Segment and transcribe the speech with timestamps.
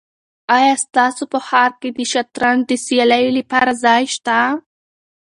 [0.57, 4.37] آیا ستاسو په ښار کې د شطرنج د سیالیو لپاره ځای شته؟